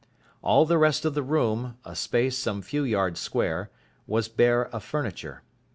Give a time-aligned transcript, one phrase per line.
[0.41, 3.69] All the rest of the room, a space some few yards square,
[4.07, 5.43] was bare of furniture.